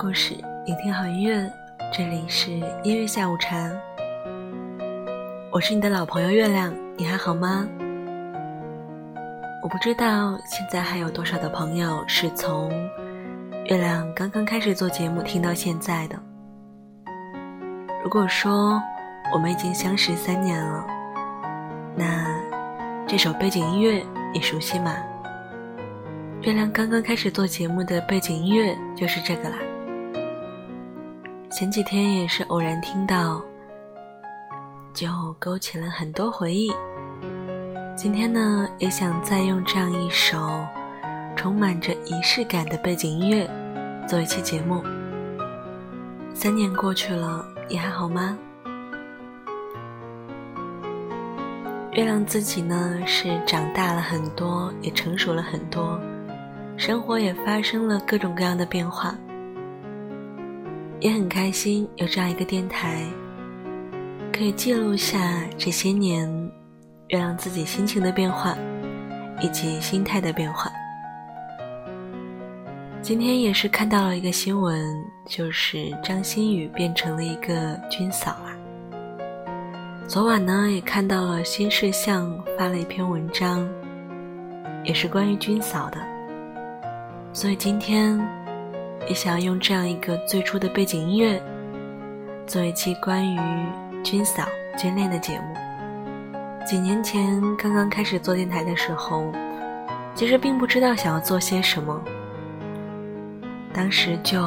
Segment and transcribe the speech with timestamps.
[0.00, 0.32] 故事，
[0.64, 1.52] 聆听好音乐，
[1.92, 2.52] 这里是
[2.84, 3.68] 音乐下午茶。
[5.50, 7.66] 我是你的老朋友月亮，你还好吗？
[9.60, 12.70] 我不知道现在还有多少的朋友是从
[13.64, 16.16] 月亮刚刚开始做节目听到现在的。
[18.04, 18.80] 如果说
[19.34, 20.86] 我们已经相识三年了，
[21.96, 22.40] 那
[23.04, 24.00] 这首背景音乐
[24.32, 24.94] 你熟悉吗？
[26.42, 29.56] 月亮刚刚开始做节目的背景音乐就是这个啦。
[31.50, 33.42] 前几天也是偶然听到，
[34.92, 35.08] 就
[35.38, 36.70] 勾起了很多回忆。
[37.96, 40.38] 今天呢，也想再用这样一首
[41.34, 43.48] 充满着仪式感的背景音乐
[44.06, 44.84] 做一期节目。
[46.34, 48.36] 三年过去了，你还好吗？
[51.92, 55.98] 月亮自己呢是长大了很多，也成熟了很多。
[56.76, 59.14] 生活也发生了各种各样的变化，
[61.00, 63.04] 也很开心有这样一个电台，
[64.32, 66.28] 可以记录下这些年
[67.08, 68.56] 月亮自己心情的变化，
[69.40, 70.70] 以及心态的变化。
[73.00, 74.84] 今天也是看到了一个新闻，
[75.24, 78.50] 就是张馨予变成了一个军嫂啊。
[80.08, 83.68] 昨晚呢，也看到了新事项发了一篇文章，
[84.82, 85.98] 也是关于军嫂的。
[87.32, 88.18] 所以今天，
[89.06, 91.42] 也想要用这样一个最初的背景音乐，
[92.46, 93.38] 做一期关于
[94.02, 94.44] 军嫂、
[94.76, 95.54] 军恋的节目。
[96.66, 99.32] 几年前刚刚开始做电台的时候，
[100.14, 102.02] 其实并不知道想要做些什么，
[103.72, 104.38] 当时就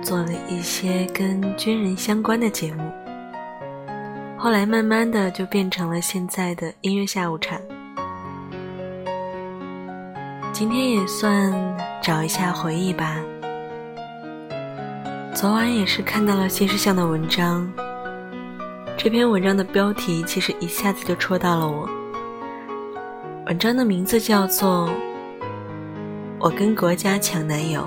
[0.00, 2.90] 做了一些跟军人相关的节目。
[4.38, 7.58] 后来慢慢的就变成了现在的音乐下午茶。
[10.52, 11.52] 今天也算
[12.00, 13.16] 找一下回忆吧。
[15.40, 17.72] 昨晚也是看到了新事项的文章，
[18.96, 21.88] 这篇文章的标题其实一下子就戳到了我。
[23.46, 24.88] 文章的名字叫做
[26.40, 27.82] 《我跟国家抢男友》，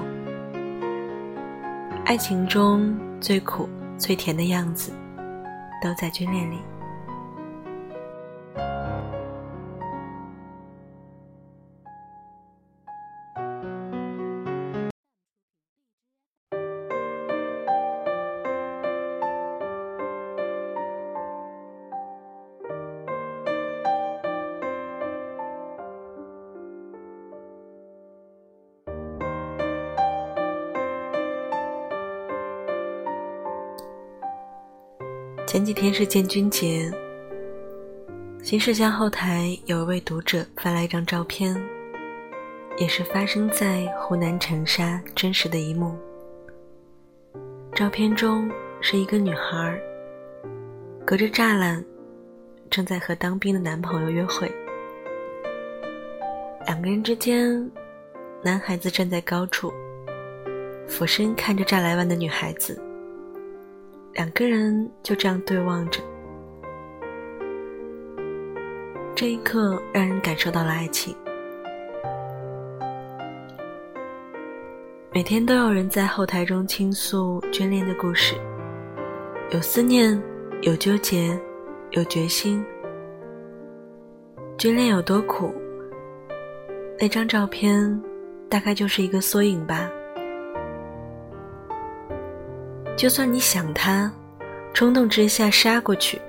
[2.06, 4.94] 爱情中最苦最甜的样子，
[5.84, 6.56] 都在军恋里。
[35.52, 36.90] 前几天是建军节，
[38.42, 41.54] 新事项后台有一位读者发来一张照片，
[42.78, 45.94] 也是发生在湖南长沙真实的一幕。
[47.76, 49.78] 照片中是一个女孩，
[51.06, 51.84] 隔着栅栏，
[52.70, 54.50] 正在和当兵的男朋友约会。
[56.66, 57.70] 两个人之间，
[58.42, 59.70] 男孩子站在高处，
[60.88, 62.82] 俯身看着栅栏外的女孩子。
[64.14, 66.02] 两个人就这样对望着，
[69.16, 71.16] 这一刻让人感受到了爱情。
[75.14, 78.36] 每天都有人在后台中倾诉眷恋的故事，
[79.52, 80.22] 有思念，
[80.62, 81.40] 有纠结，
[81.92, 82.64] 有决心。
[84.58, 85.54] 眷恋有多苦？
[87.00, 88.02] 那张照片
[88.50, 89.90] 大概就是一个缩影吧。
[92.98, 94.12] 就算你想他，
[94.74, 96.22] 冲动之下杀过去，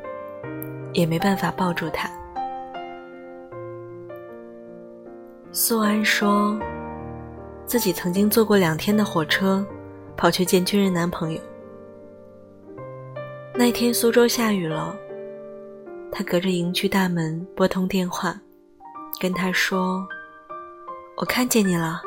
[0.95, 2.11] 也没办法抱住他。
[5.53, 6.59] 素安说，
[7.67, 9.65] 自己曾经坐过两天的火车，
[10.17, 11.41] 跑去见军人男朋友。
[13.55, 14.97] 那天苏州下雨了，
[16.11, 18.35] 他隔着营区大门拨通电话，
[19.21, 20.03] 跟他说
[21.19, 22.01] ：“我看见你了。”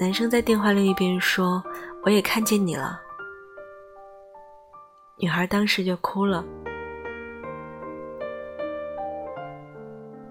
[0.00, 1.62] 男生在电话另一边说
[2.02, 2.98] ：“我也看见你了。”
[5.20, 6.42] 女孩当时就哭了。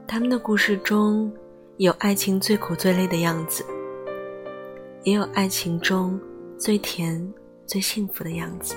[0.07, 1.31] 他们的故事中
[1.77, 3.63] 有爱情最苦最累的样子，
[5.03, 6.19] 也有爱情中
[6.57, 7.31] 最甜
[7.67, 8.75] 最幸福的样子。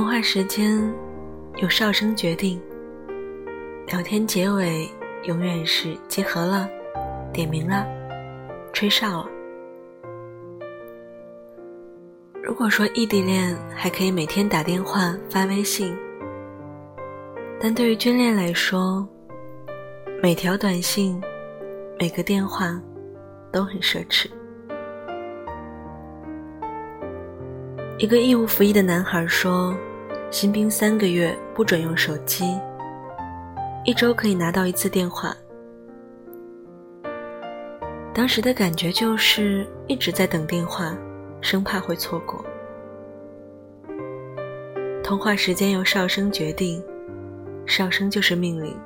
[0.00, 0.80] 通话时间
[1.58, 2.58] 由哨声决定，
[3.88, 4.88] 聊天结尾
[5.24, 6.66] 永远是集合了、
[7.34, 7.86] 点名了、
[8.72, 9.28] 吹哨了。
[12.42, 15.94] 如果说异地恋还可以每天打电话发微信，
[17.60, 19.06] 但对于军恋来说，
[20.22, 21.20] 每条短信、
[21.98, 22.80] 每个电话
[23.52, 24.30] 都很奢侈。
[27.98, 29.76] 一个义务服役的男孩说
[30.30, 32.56] ：“新兵三个月不准用手机，
[33.84, 35.36] 一周可以拿到一次电话。”
[38.14, 40.96] 当时的感觉就是一直在等电话，
[41.40, 42.44] 生怕会错过。
[45.02, 46.80] 通话时间由哨声决定，
[47.66, 48.76] 哨声就是命令。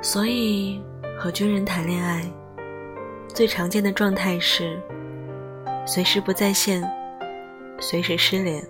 [0.00, 0.80] 所以
[1.18, 2.24] 和军人谈恋爱，
[3.26, 4.80] 最常见的状态是
[5.84, 6.88] 随时不在线，
[7.80, 8.62] 随时失联。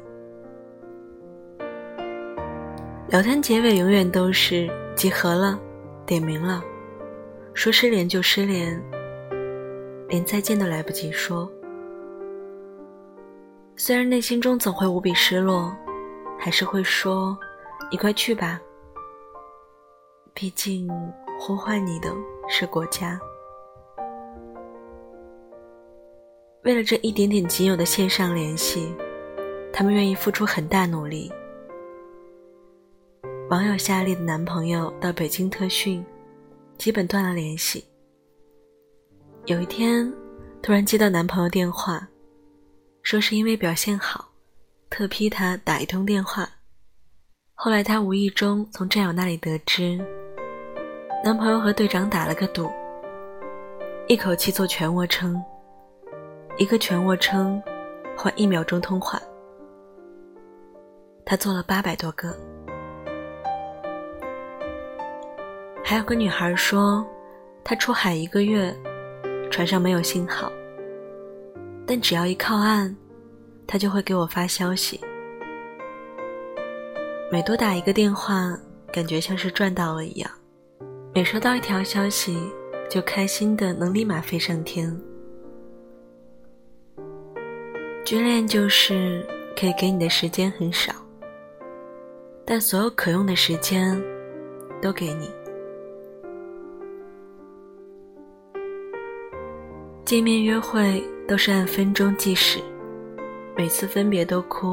[3.09, 5.57] 聊天结尾永远都是集合了，
[6.05, 6.61] 点名了。
[7.55, 8.83] 说失联就失联，
[10.09, 11.49] 连再见都来不及说。
[13.77, 15.73] 虽然内心中总会无比失落，
[16.37, 17.39] 还是会说
[17.93, 18.61] ：“你快去吧。”
[20.35, 20.91] 毕竟
[21.39, 22.13] 呼唤你的
[22.49, 23.21] 是国家。
[26.65, 28.93] 为了这一点点仅有的线上联系，
[29.73, 31.31] 他们愿意付出很大努力。
[33.49, 36.05] 网友夏丽的男朋友到北京特训。
[36.77, 37.83] 基本断了联系。
[39.47, 40.13] 有一天，
[40.61, 42.07] 突然接到男朋友电话，
[43.03, 44.29] 说是因为表现好，
[44.91, 46.47] 特批他打一通电话。
[47.55, 49.97] 后来他无意中从战友那里得知，
[51.25, 52.71] 男朋友和队长打了个赌，
[54.07, 55.43] 一口气做全卧撑，
[56.59, 57.63] 一个全卧撑
[58.15, 59.19] 换一秒钟通话，
[61.25, 62.37] 他做了八百多个。
[65.89, 67.07] 还有个女孩说，
[67.63, 68.75] 她出海一个月，
[69.53, 70.51] 船上没有信号，
[71.87, 72.93] 但只要一靠岸，
[73.69, 75.01] 他就会给我发消息。
[77.31, 78.59] 每多打一个电话，
[78.93, 80.29] 感觉像是赚到了一样；
[81.15, 82.37] 每收到一条消息，
[82.91, 84.93] 就开心的能立马飞上天。
[88.05, 89.25] 军恋就是
[89.57, 90.93] 可以给你的时间很少，
[92.45, 93.97] 但所有可用的时间
[94.83, 95.31] 都给你。
[100.07, 102.61] 见面约会都是按分钟计时，
[103.57, 104.73] 每次分别都哭。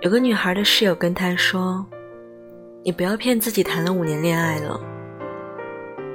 [0.00, 1.86] 有个女孩的室友跟她说
[2.82, 4.80] ：“你不要骗自己谈了五年恋爱了，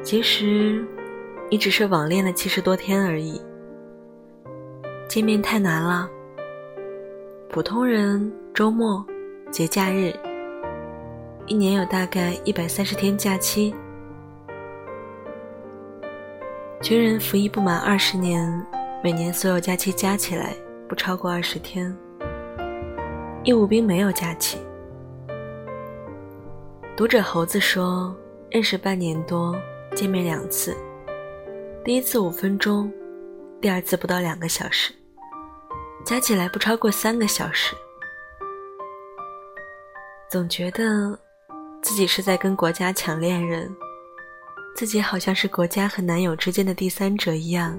[0.03, 0.85] 其实
[1.49, 3.41] 你只是网恋了七十多天而已。
[5.07, 6.09] 见面太难了，
[7.47, 9.05] 普通人周末、
[9.49, 10.13] 节假日，
[11.45, 13.73] 一年有大概一百三十天假期。”
[16.79, 18.65] 军人服役不满二十年，
[19.03, 20.56] 每年所有假期加起来
[20.88, 21.95] 不超过二十天。
[23.44, 24.59] 义务兵没有假期。
[26.95, 28.15] 读者猴子说，
[28.51, 29.59] 认识半年多，
[29.95, 30.77] 见面两次，
[31.83, 32.91] 第一次五分钟，
[33.59, 34.94] 第二次不到两个小时，
[36.06, 37.75] 加起来不超过三个小时。
[40.30, 41.18] 总觉得
[41.81, 43.75] 自己是在跟国家抢恋人。
[44.77, 47.75] 自己好像是国家和男友之间的第三者一样。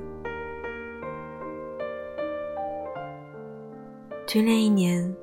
[4.26, 5.16] 军恋一年，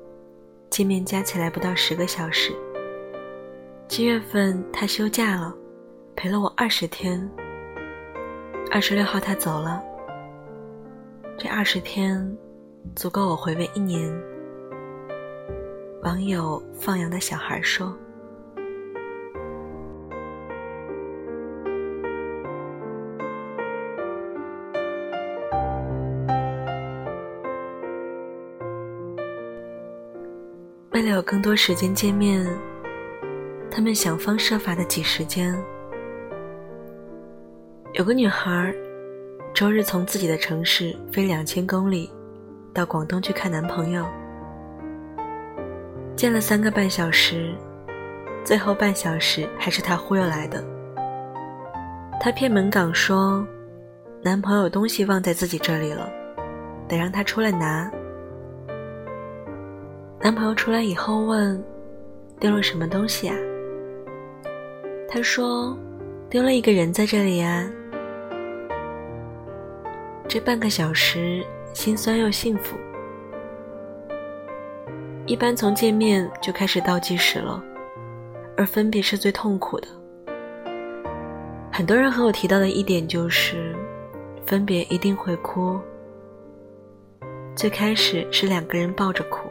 [0.70, 2.50] 见面加起来不到十个小时。
[3.88, 5.54] 七月份他休假了，
[6.16, 7.30] 陪了我二十天。
[8.70, 9.82] 二十六号他走了，
[11.36, 12.34] 这二十天
[12.94, 14.10] 足够我回味一年。
[16.04, 17.94] 网友放羊的小孩说。
[31.26, 32.46] 更多时间见面，
[33.68, 35.52] 他们想方设法的挤时间。
[37.94, 38.72] 有个女孩，
[39.52, 42.08] 周日从自己的城市飞两千公里，
[42.72, 44.06] 到广东去看男朋友。
[46.14, 47.52] 见了三个半小时，
[48.44, 50.64] 最后半小时还是他忽悠来的。
[52.20, 53.44] 他骗门岗说，
[54.22, 56.08] 男朋友东西忘在自己这里了，
[56.86, 57.90] 得让他出来拿。
[60.20, 61.62] 男朋友出来以后问
[62.40, 63.36] ：“丢了什么东西啊？”
[65.08, 65.76] 他说
[66.28, 67.68] ：“丢了一个人在这里呀。”
[70.26, 72.76] 这半个小时心酸又幸福。
[75.26, 77.62] 一般从见面就开始倒计时了，
[78.56, 79.88] 而分别是最痛苦的。
[81.70, 83.76] 很多人和我提到的一点就是，
[84.46, 85.78] 分别一定会哭。
[87.54, 89.48] 最开始是两个人抱着哭，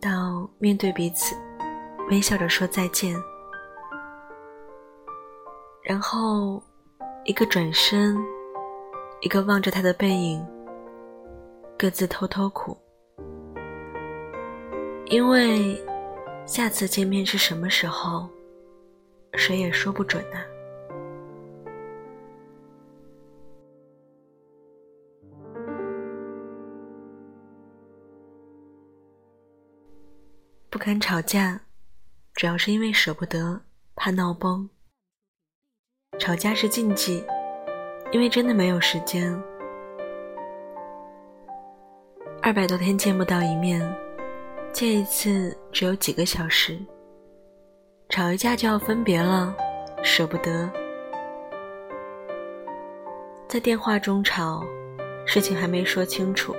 [0.00, 1.36] 到面对彼此，
[2.10, 3.14] 微笑着说再见，
[5.82, 6.62] 然后
[7.24, 8.16] 一个转身，
[9.20, 10.44] 一个望着他的背影，
[11.78, 12.76] 各自偷偷哭，
[15.06, 15.78] 因为
[16.46, 18.26] 下次见面是什么时候，
[19.34, 20.40] 谁也说不准啊。
[30.98, 31.60] 吵架，
[32.32, 33.60] 主要是因为舍不得，
[33.94, 34.66] 怕闹崩。
[36.18, 37.22] 吵架是禁忌，
[38.10, 39.30] 因为真的没有时间。
[42.42, 43.80] 二百多天见不到一面，
[44.72, 46.78] 见一次只有几个小时，
[48.08, 49.54] 吵一架就要分别了，
[50.02, 50.68] 舍不得。
[53.46, 54.64] 在电话中吵，
[55.26, 56.54] 事情还没说清楚，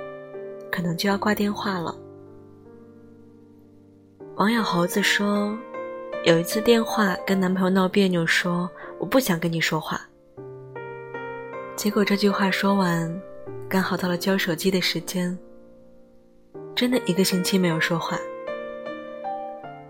[0.70, 1.94] 可能就要挂电话了。
[4.36, 5.56] 网友猴子说
[6.24, 10.00] ：“有一次电话跟男朋友闹别扭，说我不想跟你说话。
[11.76, 13.14] 结果这句话说完，
[13.68, 15.38] 刚好到了交手机的时间，
[16.74, 18.18] 真的一个星期没有说话。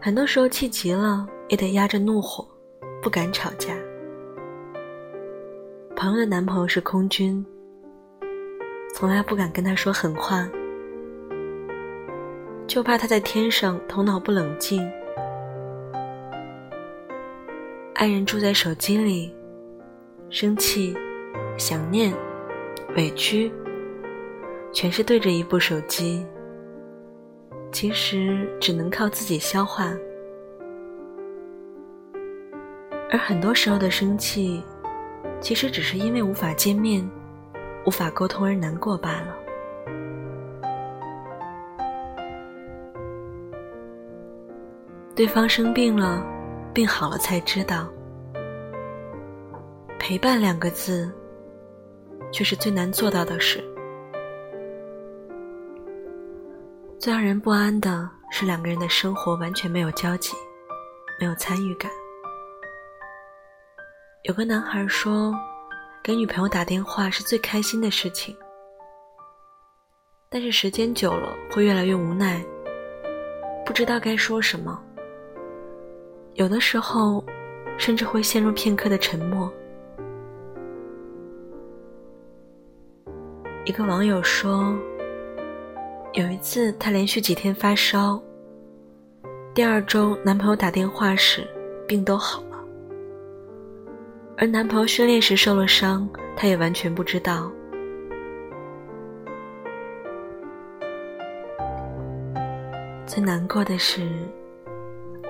[0.00, 2.44] 很多时候气急了也得压着怒火，
[3.00, 3.72] 不敢吵架。
[5.94, 7.46] 朋友的男朋友是空军，
[8.92, 10.48] 从来不敢跟他说狠话。”
[12.72, 14.90] 就怕他在天上头脑不冷静，
[17.92, 19.30] 爱人住在手机里，
[20.30, 20.96] 生气、
[21.58, 22.14] 想念、
[22.96, 23.52] 委屈，
[24.72, 26.24] 全是对着一部手机。
[27.72, 29.92] 其实只能靠自己消化，
[33.10, 34.64] 而很多时候的生气，
[35.42, 37.06] 其实只是因为无法见面、
[37.84, 39.41] 无法沟通而难过罢了。
[45.14, 46.24] 对方生病了，
[46.72, 47.86] 病好了才知道，
[49.98, 51.12] 陪伴两个字，
[52.32, 53.62] 却是最难做到的事。
[56.98, 60.32] 最让人不安的是，两个人的生活完全没有交集，
[61.20, 61.90] 没有参与感。
[64.22, 65.34] 有个男孩说，
[66.02, 68.34] 给女朋友打电话是最开心的事情，
[70.30, 72.42] 但是时间久了会越来越无奈，
[73.66, 74.82] 不知道该说什么。
[76.34, 77.22] 有的时候，
[77.76, 79.52] 甚至会陷入片刻的沉默。
[83.66, 84.74] 一个网友说，
[86.14, 88.20] 有一次她连续几天发烧，
[89.54, 91.46] 第二周男朋友打电话时，
[91.86, 92.58] 病都好了，
[94.38, 97.52] 而男朋友训练时受了伤，她也完全不知道。
[103.06, 104.08] 最难过的是。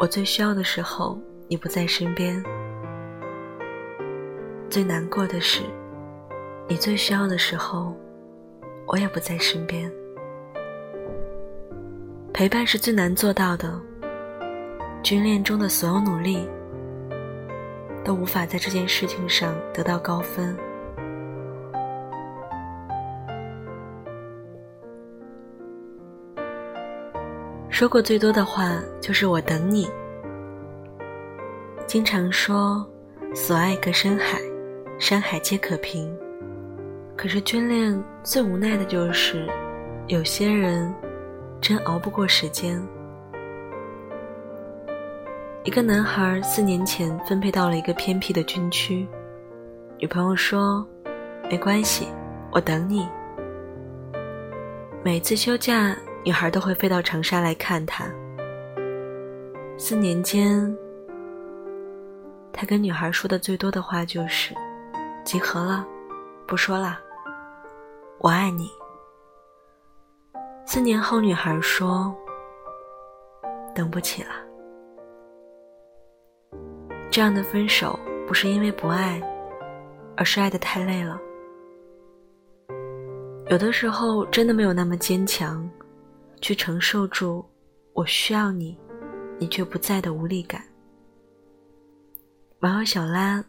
[0.03, 1.17] 我最需要的时候，
[1.47, 2.43] 你不在身边；
[4.69, 5.63] 最难过的是，
[6.67, 7.95] 你最需要的时候，
[8.89, 9.89] 我也不在身边。
[12.35, 13.81] 陪伴是最难做到的，
[15.05, 16.49] 军恋中的所有努力，
[18.05, 20.57] 都无法在这件事情上得到高分。
[27.83, 29.91] 说过最多的话就是“我等你”。
[31.85, 32.89] 经常说
[33.35, 34.39] “所爱隔山海，
[35.01, 36.17] 山海皆可平”，
[37.19, 39.49] 可是眷恋最无奈的就是，
[40.07, 40.95] 有些人
[41.61, 42.81] 真熬不过时间。
[45.65, 49.05] 一个男孩四年前分配到了一个偏僻的军区，
[49.99, 50.87] 女朋友说
[51.51, 52.07] ：“没关系，
[52.53, 53.09] 我等你。”
[55.03, 55.93] 每次休假。
[56.25, 58.05] 女孩都会飞到长沙来看他。
[59.77, 60.77] 四年间，
[62.53, 64.55] 他跟女孩说的最多的话就是
[65.25, 65.85] ：“集合了，
[66.47, 67.01] 不说了，
[68.19, 68.71] 我爱你。”
[70.65, 72.15] 四年后，女孩说
[73.75, 74.31] ：“等不起了。”
[77.11, 77.99] 这样的分手
[78.29, 79.21] 不是因为不爱，
[80.17, 81.19] 而是爱的太累了。
[83.49, 85.69] 有的时候，真的没有那么坚强。
[86.43, 87.43] 去承受住
[87.95, 88.77] 我需要你，
[89.39, 90.61] 你却不在的无力感。
[92.61, 93.43] 网友小拉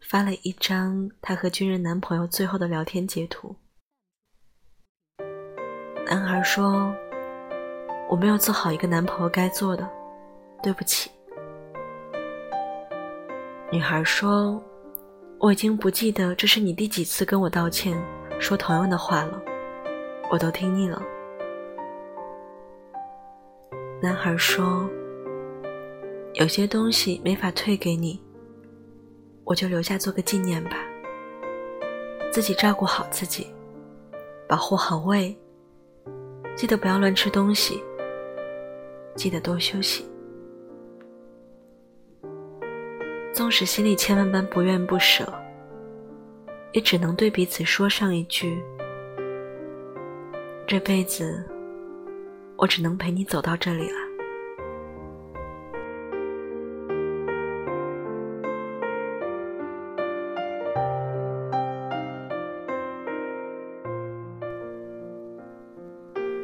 [0.00, 3.54] 发了一张她和军人男朋友最后的聊天截图。
[6.06, 6.94] 男孩说
[8.08, 9.88] ：“我没有做好一个男朋友该做的，
[10.62, 11.10] 对不起。”
[13.72, 14.62] 女孩说
[15.40, 18.00] ：“我已经不记得这是你第几次跟我道歉，
[18.38, 19.42] 说同样的话了，
[20.30, 21.02] 我都听腻了。”
[24.04, 24.86] 男孩说
[26.36, 28.22] ：“有些东西没法退给你，
[29.44, 30.76] 我就留下做个纪念吧。
[32.30, 33.46] 自己照顾好自己，
[34.46, 35.34] 保护好胃，
[36.54, 37.82] 记得不要乱吃东西，
[39.16, 40.04] 记得多休息。
[43.32, 45.32] 纵使心里千万般不愿不舍，
[46.72, 48.62] 也只能对彼此说上一句：
[50.66, 51.42] 这辈子。”
[52.56, 53.96] 我只能陪你走到这里了。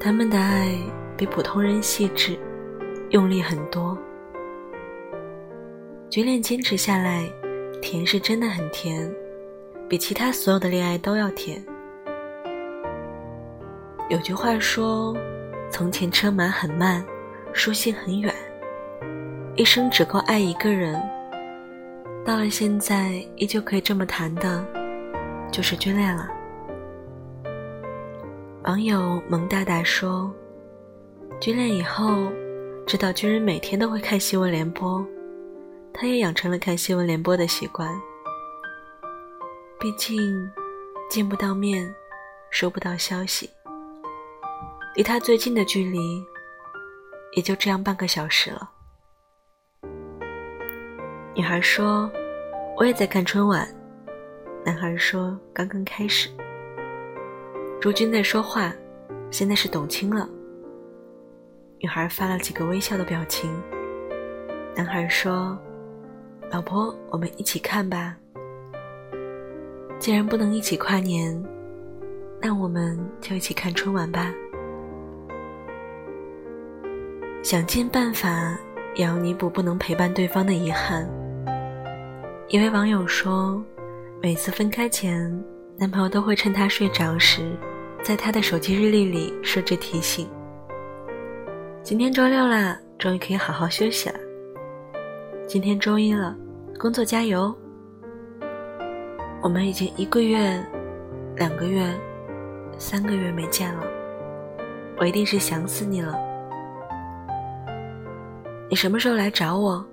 [0.00, 0.76] 他们的爱
[1.16, 2.36] 比普通人细致，
[3.10, 3.96] 用力很多。
[6.08, 7.30] 决恋坚持下来，
[7.80, 9.08] 甜是真的很甜，
[9.88, 11.64] 比其他所有的恋爱都要甜。
[14.08, 15.16] 有句话说。
[15.70, 17.04] 从前车马很慢，
[17.52, 18.34] 书信很远，
[19.56, 21.00] 一生只够爱一个人。
[22.24, 24.64] 到了现在依旧可以这么谈的，
[25.50, 26.28] 就是军恋了。
[28.64, 30.30] 网友萌大大说，
[31.40, 32.30] 军恋以后，
[32.86, 35.04] 知道军人每天都会看新闻联播，
[35.94, 37.88] 他也养成了看新闻联播的习惯。
[39.78, 40.50] 毕竟，
[41.08, 41.92] 见不到面，
[42.50, 43.48] 收不到消息。
[44.96, 46.22] 离他最近的距离，
[47.36, 48.68] 也就这样半个小时了。
[51.32, 52.10] 女孩说
[52.76, 53.68] ：“我也在看春晚。”
[54.66, 56.28] 男孩说：“刚刚开始。”
[57.80, 58.72] 朱军在说话，
[59.30, 60.28] 现在是董卿了。
[61.78, 63.48] 女孩发了几个微笑的表情。
[64.74, 65.56] 男孩说
[66.50, 68.16] ：“老婆，我们一起看吧。
[70.00, 71.40] 既然不能一起跨年，
[72.42, 74.34] 那我们就一起看春晚吧。”
[77.42, 78.54] 想尽办法
[78.94, 81.08] 也要弥补不能陪伴对方的遗憾。
[82.48, 83.62] 一位网友说，
[84.20, 85.32] 每次分开前，
[85.78, 87.56] 男朋友都会趁她睡着时，
[88.02, 90.28] 在她的手机日历里设置提醒
[91.82, 94.16] ：“今天周六啦，终于可以好好休息了。
[95.46, 96.36] 今天周一了，
[96.78, 97.54] 工作加油。
[99.42, 100.62] 我们已经一个月、
[101.36, 101.82] 两个月、
[102.76, 103.82] 三个月没见了，
[104.98, 106.14] 我一定是想死你了。”
[108.70, 109.84] 你什么时候来找我？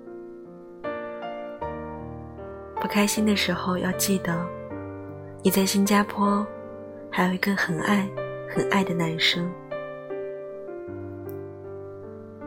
[2.80, 4.32] 不开心的时候要记得，
[5.42, 6.46] 你在新加坡
[7.10, 8.08] 还有一个很爱、
[8.48, 9.50] 很爱的男生。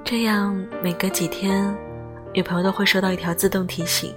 [0.06, 1.76] 这样每隔几天，
[2.34, 4.15] 女朋友都会收到一条自动提醒，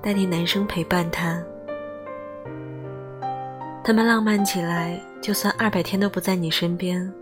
[0.00, 1.42] 代替男生陪伴她。
[3.82, 7.12] 他们浪漫起来，就算二百天都不在你身边，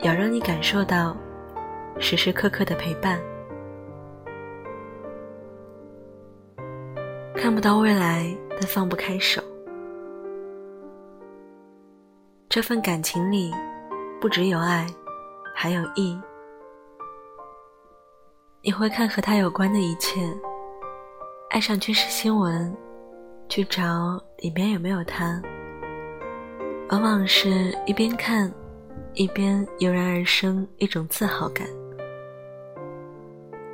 [0.00, 1.14] 也要让你感受到。
[2.00, 3.20] 时时刻刻的陪伴，
[7.34, 9.42] 看不到未来，但放不开手。
[12.48, 13.52] 这份感情里，
[14.20, 14.86] 不只有爱，
[15.54, 16.18] 还有义。
[18.62, 20.20] 你会看和他有关的一切，
[21.50, 22.74] 爱上军事新闻，
[23.48, 25.40] 去找里面有没有他。
[26.90, 28.50] 往往是一边看，
[29.14, 31.66] 一边油然而生一种自豪感。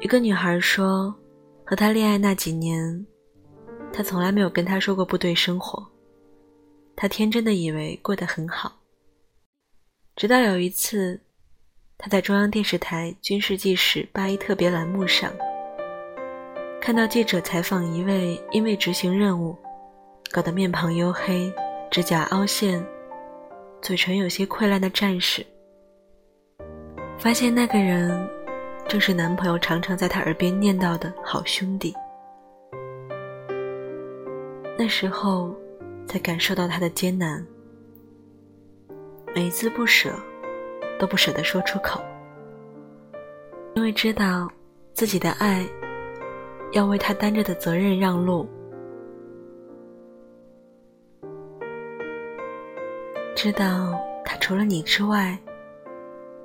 [0.05, 1.15] 一个女孩说
[1.65, 3.07] ：“和他恋爱那几年，
[3.91, 5.83] 他从来没有跟她说过不对生活。
[6.95, 8.71] 她天真的以为过得很好。
[10.15, 11.19] 直到有一次，
[11.97, 15.33] 他在中央电视台《军事纪实》八一特别栏目上，
[16.83, 19.57] 看到记者采访一位因为执行任务，
[20.31, 21.51] 搞得面庞黝黑、
[21.91, 22.87] 指甲凹陷、
[23.81, 25.47] 嘴唇有些溃烂的战士，
[27.19, 28.29] 发现那个人。”
[28.87, 31.95] 正是男朋友常常在她耳边念叨的好兄弟。
[34.79, 35.55] 那时候，
[36.07, 37.45] 才感受到他的艰难，
[39.35, 40.13] 每一次不舍，
[40.99, 42.01] 都不舍得说出口，
[43.75, 44.51] 因为知道
[44.93, 45.65] 自己的爱
[46.73, 48.49] 要为他担着的责任让路，
[53.37, 55.39] 知道他除了你之外，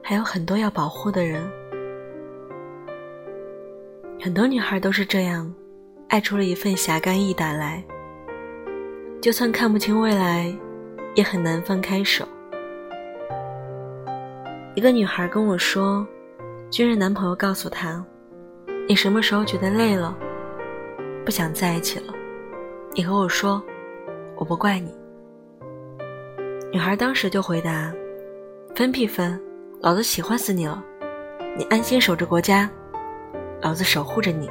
[0.04, 1.52] 还有很多要保护的人。
[4.22, 5.50] 很多女孩都是这样，
[6.10, 7.82] 爱出了一份侠肝义胆来，
[9.22, 10.54] 就算看不清未来，
[11.16, 12.28] 也很难放开手。
[14.76, 16.06] 一个女孩跟我说，
[16.70, 18.04] 军人男朋友告诉她
[18.90, 20.14] ：“你什么时候觉得累了，
[21.24, 22.14] 不想在一起了，
[22.94, 23.64] 你和我说，
[24.36, 24.94] 我不怪你。”
[26.74, 27.90] 女孩当时就回答
[28.76, 29.42] ：“分屁分，
[29.80, 30.84] 老子喜欢死你了，
[31.58, 32.70] 你安心守着国家，
[33.62, 34.50] 老子守护着你。”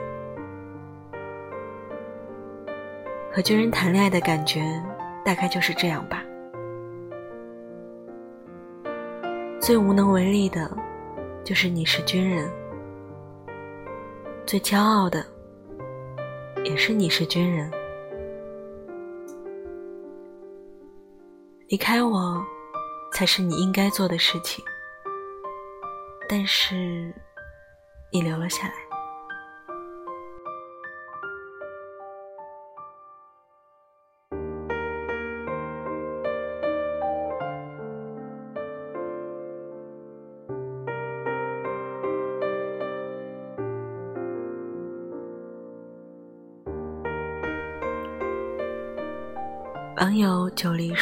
[3.30, 4.60] 和军人谈恋爱的感觉，
[5.24, 6.24] 大概就是这样吧。
[9.60, 10.74] 最无能为力的，
[11.44, 12.48] 就是你是军人；
[14.46, 15.24] 最骄傲的，
[16.64, 17.70] 也是你是军人。
[21.68, 22.42] 离开我，
[23.12, 24.64] 才是你应该做的事情。
[26.28, 27.14] 但是，
[28.10, 28.87] 你留了下来。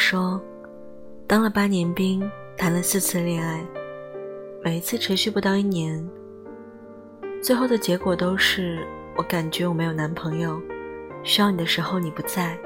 [0.09, 0.41] 说。
[1.27, 2.23] 当了八年兵，
[2.57, 3.61] 谈了四次恋爱，
[4.63, 6.09] 每一次持续不到一年，
[7.43, 10.57] 最后的结果都是我感觉我没有男朋友，
[11.23, 12.57] 需要你的时候你不在。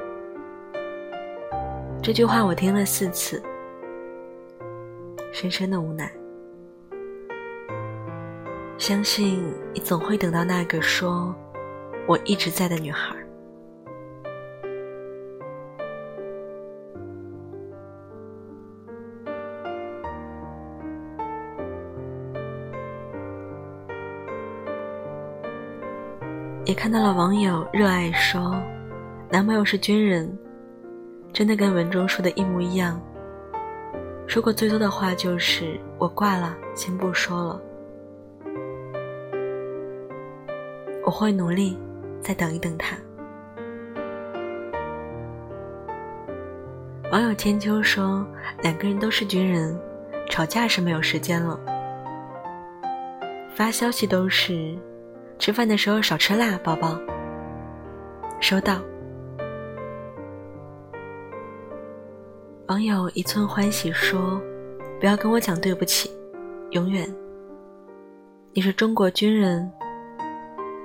[2.03, 3.41] 这句话我听了四次，
[5.33, 6.13] 深深的无奈。
[8.77, 11.33] 相信你总会等到那个说
[12.05, 13.15] “我一直在”的女孩。
[26.71, 28.55] 也看到了网友热爱说，
[29.29, 30.39] 男朋友是军人，
[31.33, 32.97] 真的跟文中说的一模一样。
[34.25, 37.61] 说过最多的话就是我挂了，先不说了，
[41.03, 41.77] 我会努力，
[42.21, 42.95] 再等一等他。
[47.11, 48.25] 网友千秋说，
[48.61, 49.77] 两个人都是军人，
[50.29, 51.59] 吵架是没有时间了，
[53.53, 54.73] 发消息都是。
[55.41, 56.99] 吃饭的时候少吃辣，宝宝。
[58.39, 58.79] 收到。
[62.67, 64.39] 网友一寸欢喜说
[65.01, 66.11] ：“不要跟我讲对不起，
[66.69, 67.11] 永远。
[68.53, 69.67] 你是中国军人，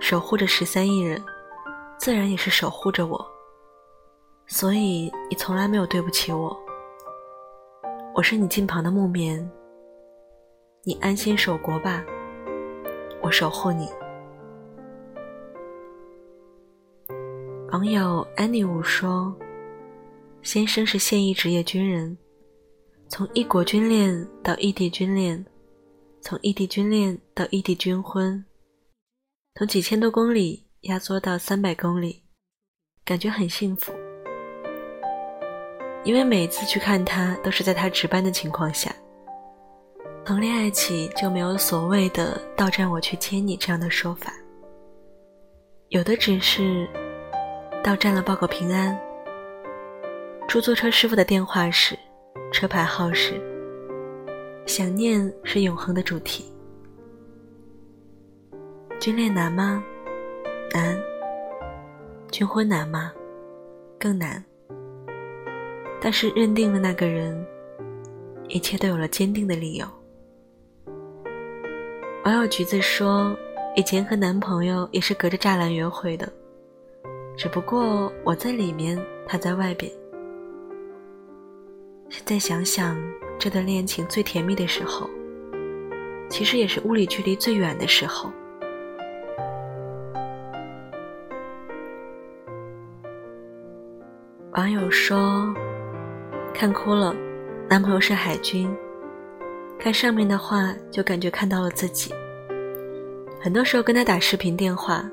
[0.01, 1.23] 守护着十三亿人，
[1.99, 3.27] 自然也是守护着我。
[4.47, 6.59] 所以你从来没有对不起我。
[8.15, 9.39] 我是你近旁的木棉，
[10.83, 12.03] 你安心守国吧，
[13.21, 13.87] 我守护你。”
[17.73, 19.35] 网友安妮武说
[20.41, 22.17] ：“先生是现役职业军人，
[23.09, 25.45] 从异国军恋到异地军恋，
[26.21, 28.45] 从异地军恋到异地军婚，
[29.57, 32.23] 从几千多公里压缩到三百公里，
[33.05, 33.93] 感觉很幸福。
[36.05, 38.95] 因为每次去看他都是在他值班的情况下。
[40.25, 44.33] 从恋爱起就没有所谓的‘到站我去接你’这样的说法，
[45.89, 46.89] 有的只是。”
[47.87, 49.01] 到站了，报个平安。
[50.49, 51.97] 出租车师傅的电话是，
[52.53, 53.41] 车牌号是。
[54.67, 56.53] 想念是永恒的主题。
[58.99, 59.85] 军恋难吗？
[60.75, 61.01] 难。
[62.33, 63.13] 军婚难吗？
[64.01, 64.45] 更难。
[66.01, 67.41] 但是认定了那个人，
[68.49, 69.87] 一切都有了坚定的理由。
[72.25, 73.33] 网友橘子说，
[73.77, 76.29] 以前和男朋友也是隔着栅栏约会的。
[77.37, 79.93] 只不过我在里面，他在外边。
[82.09, 82.97] 现在想想，
[83.39, 85.09] 这段恋情最甜蜜的时候，
[86.31, 88.33] 其实也是物理距离最远的时候。
[94.53, 95.53] 网友说，
[96.55, 97.15] 看哭了，
[97.69, 98.75] 男朋友是海军。
[99.79, 102.15] 看上面的话，就感觉看到了自己。
[103.39, 105.05] 很多时候跟他打视频电话。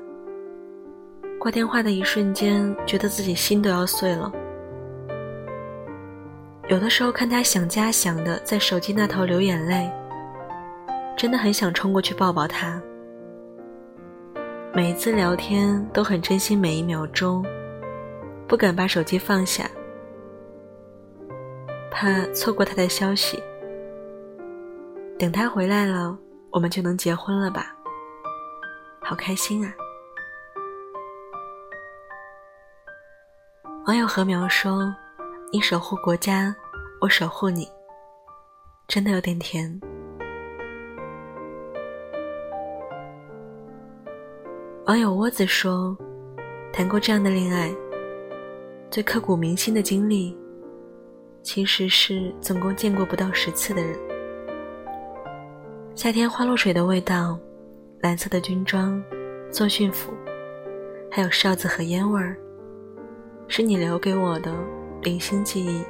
[1.44, 4.32] 挂电话的一瞬间，觉得自己心都要碎了。
[6.70, 9.92] 有的时候看他想家想的，在手机那头流眼泪，
[11.14, 12.82] 真的很想冲过去抱抱他。
[14.72, 17.44] 每一次聊天都很珍惜每一秒钟，
[18.48, 19.70] 不敢把手机放下，
[21.90, 23.38] 怕错过他的消息。
[25.18, 26.16] 等他回来了，
[26.50, 27.76] 我们就能结婚了吧？
[29.02, 29.74] 好开心啊！
[33.86, 34.94] 网友何苗说
[35.52, 36.56] ：“你守护国家，
[37.02, 37.68] 我守护你，
[38.88, 39.78] 真的有点甜。”
[44.86, 45.94] 网友窝子说
[46.72, 47.70] ：“谈过这样的恋爱，
[48.90, 50.34] 最刻骨铭心的经历，
[51.42, 53.94] 其实是总共见过不到十次的人。
[55.94, 57.38] 夏天花露水的味道，
[58.00, 59.04] 蓝色的军装，
[59.50, 60.10] 作训服，
[61.10, 62.34] 还有哨子和烟味儿，
[63.48, 64.52] 是你留给我的
[65.02, 65.84] 零星记忆。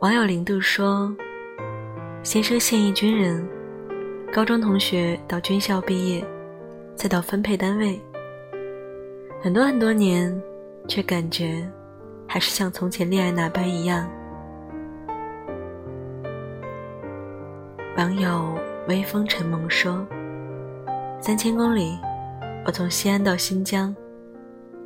[0.00, 1.14] 网友零度说
[2.22, 3.46] ：“先生现役军人，
[4.32, 6.24] 高中同学到军校毕业，
[6.94, 8.00] 再到分配单位，
[9.42, 10.40] 很多很多年，
[10.86, 11.68] 却感觉
[12.26, 14.08] 还是像从前恋爱那般一样。”
[17.96, 18.54] 网友
[18.88, 20.06] 微风沉梦说
[21.18, 21.98] ：“三千公里，
[22.66, 23.94] 我从西安到新疆，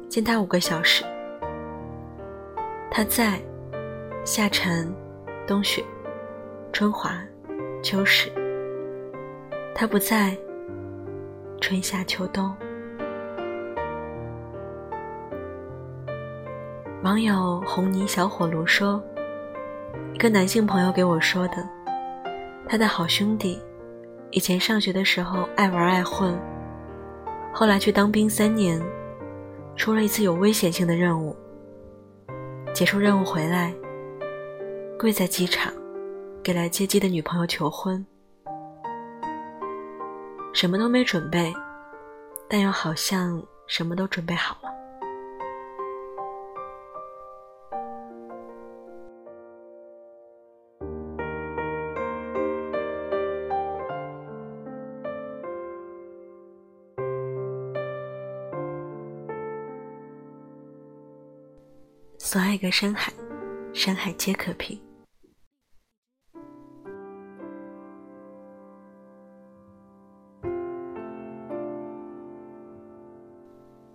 [0.09, 1.05] 见他五个小时，
[2.89, 3.41] 他在，
[4.25, 4.89] 夏蝉。”
[5.45, 5.85] 冬雪，
[6.73, 7.21] 春华，
[7.83, 8.31] 秋实。
[9.75, 10.39] 他不在，
[11.61, 12.55] 春夏秋冬。
[17.03, 19.03] 网友红泥小火炉说
[20.15, 21.69] ：“一个男性朋友给我说的，
[22.71, 23.61] 他的好兄弟，
[24.31, 26.41] 以前上学的时候爱玩爱混，
[27.53, 28.81] 后来去当兵三年，
[29.75, 31.35] 出了一次有危险性的任务，
[32.73, 33.75] 结束任务回来。”
[34.97, 35.73] 跪在机场，
[36.45, 38.07] 给来接机的女朋友求婚，
[40.53, 41.53] 什么都没准备，
[42.49, 44.71] 但又好像什么都准备好了。
[62.61, 63.11] 所爱隔山海，
[63.73, 64.79] 山海皆可平。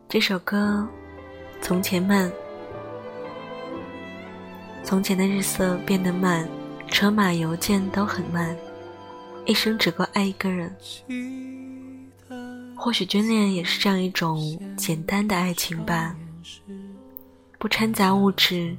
[0.10, 0.88] 这首歌，
[1.62, 2.32] 从前慢，
[4.84, 6.49] 从前的日色变得慢，
[6.88, 8.58] 车马邮件都很慢，
[9.45, 10.75] 一生只够爱一个人。
[12.75, 14.39] 或许眷恋也是这样一种
[14.75, 16.15] 简单的爱情吧，
[17.65, 18.78] 不掺杂物质，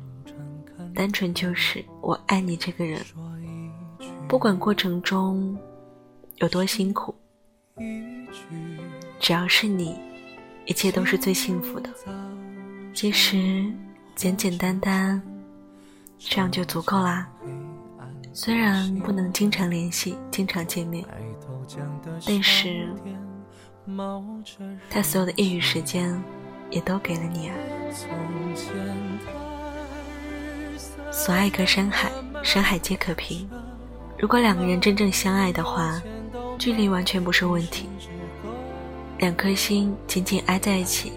[0.94, 3.04] 单纯就是我爱你这个人，
[4.28, 5.58] 不管过程中
[6.36, 7.12] 有多辛苦，
[9.18, 9.98] 只要是你。
[10.66, 11.90] 一切都是最幸福的，
[12.94, 13.66] 其实
[14.14, 15.20] 简简单单，
[16.16, 17.28] 这样就足够啦。
[18.32, 21.04] 虽然不能经常联系、经常见面，
[22.24, 22.88] 但是
[24.88, 26.22] 他所有的业余时间
[26.70, 27.54] 也都给了你啊。
[31.10, 32.10] 所爱隔山海，
[32.42, 33.48] 山海皆可平。
[34.18, 36.00] 如果两个人真正相爱的话，
[36.58, 37.88] 距离完全不是问题。
[39.18, 41.12] 两颗心紧紧挨在一起，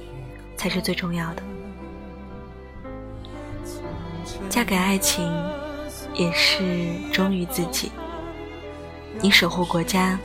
[0.55, 1.43] 才是最重要的。
[4.49, 5.29] 嫁给爱情，
[6.13, 7.91] 也是忠于自己。
[9.21, 10.17] 你守护国家，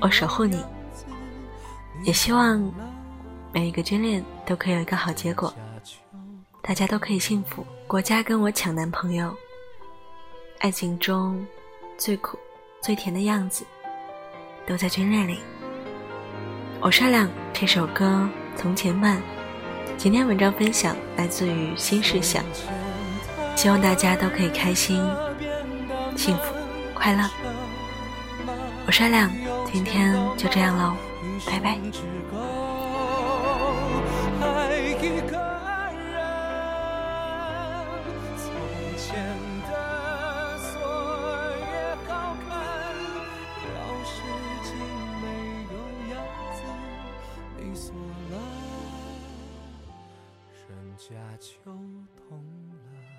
[0.00, 0.64] 我守护你。
[2.02, 2.58] 也希望
[3.52, 5.52] 每一个眷恋都可以有一个好结果，
[6.62, 7.66] 大家都可以幸福。
[7.86, 9.34] 国家跟我抢男朋友，
[10.60, 11.44] 爱情中
[11.98, 12.38] 最苦、
[12.80, 13.64] 最甜的样子，
[14.66, 15.40] 都在眷恋里。
[16.80, 19.20] 我善良这首歌从前慢，
[19.98, 22.44] 今天文章分享来自于新事项，
[23.56, 25.04] 希望大家都可以开心、
[26.16, 26.54] 幸福、
[26.94, 27.28] 快乐。
[28.86, 29.30] 我善良，
[29.72, 30.94] 今天就这样喽，
[31.46, 31.78] 拜拜。
[35.02, 35.32] 一个
[35.96, 36.14] 人。
[38.36, 38.44] 从
[38.98, 39.08] 前
[39.70, 39.72] 的
[40.58, 40.70] 锁
[41.56, 41.64] 也
[42.06, 42.08] 好
[42.46, 42.48] 看，
[43.64, 43.66] 钥
[44.04, 44.12] 匙
[44.62, 44.68] 精
[45.22, 45.24] 没
[45.72, 45.74] 有
[46.14, 46.14] 样
[46.54, 46.60] 子，
[47.56, 47.88] 你锁
[48.30, 48.32] 了，
[50.68, 51.08] 人家
[51.38, 51.48] 就
[52.28, 52.28] 懂
[52.68, 53.09] 了。